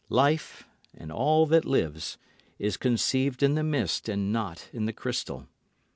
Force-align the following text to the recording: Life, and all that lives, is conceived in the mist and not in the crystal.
Life, 0.09 0.63
and 0.95 1.11
all 1.11 1.45
that 1.45 1.63
lives, 1.63 2.17
is 2.57 2.75
conceived 2.75 3.43
in 3.43 3.53
the 3.53 3.61
mist 3.63 4.09
and 4.09 4.33
not 4.33 4.67
in 4.73 4.85
the 4.87 4.93
crystal. 4.93 5.47